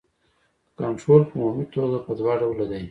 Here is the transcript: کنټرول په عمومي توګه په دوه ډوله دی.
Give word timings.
کنټرول 0.77 1.21
په 1.29 1.33
عمومي 1.39 1.65
توګه 1.73 1.97
په 2.05 2.11
دوه 2.19 2.33
ډوله 2.41 2.65
دی. 2.71 2.79